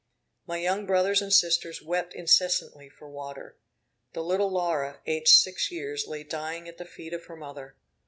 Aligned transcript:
My 0.47 0.57
young 0.57 0.87
brothers 0.87 1.21
and 1.21 1.31
sisters 1.31 1.79
wept 1.79 2.15
incessantly 2.15 2.89
for 2.89 3.07
water. 3.07 3.59
The 4.13 4.23
little 4.23 4.49
Laura, 4.49 4.99
aged 5.05 5.27
six 5.27 5.71
years 5.71 6.07
lay 6.07 6.23
dying 6.23 6.67
at 6.67 6.79
the 6.79 6.85
feet 6.85 7.13
of 7.13 7.25
her 7.25 7.35
mother. 7.35 7.75